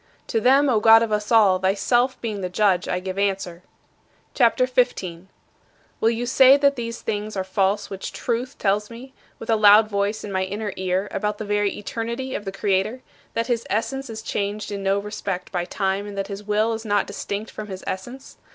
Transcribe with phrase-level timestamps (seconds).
[0.29, 3.61] To them, O God of us all, thyself being the judge, I give answer.
[4.33, 5.27] CHAPTER XV 18.
[5.99, 9.89] "Will you say that these things are false which Truth tells me, with a loud
[9.91, 13.03] voice in my inner ear, about the very eternity of the Creator:
[13.35, 16.83] that his essence is changed in no respect by time and that his will is
[16.83, 18.37] not distinct from his essence?